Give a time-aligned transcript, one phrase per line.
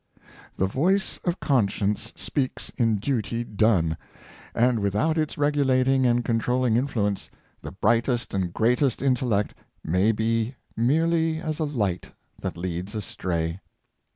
[0.57, 3.97] The voice of conscience speaks in duty done,
[4.55, 7.29] and w^ithout its regulating and controlling influence^
[7.61, 9.53] the brightest and greatest intellect
[9.83, 13.59] may be merely as a light that leads astray.